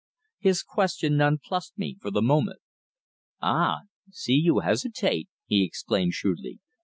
[0.39, 2.59] His question non plussed me for the moment.
[3.39, 3.81] "Ah!
[4.07, 6.59] I see you hesitate!" he exclaimed, shrewdly.